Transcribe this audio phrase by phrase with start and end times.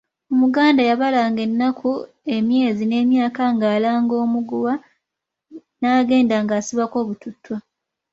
[0.33, 1.89] Omuganda yabalanga ennaku,
[2.35, 4.73] emyezi n'emyaka nga alanga omuguwa
[5.79, 7.55] n’agenda ngasibako obututtwa.